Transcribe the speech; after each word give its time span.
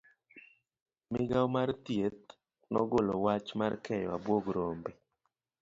Migao 1.13 1.47
mar 1.55 1.69
thieth 1.83 2.23
nogolo 2.73 3.13
wach 3.25 3.49
mar 3.59 3.73
keyo 3.85 4.09
abuog 4.17 4.45
rombe. 4.55 4.91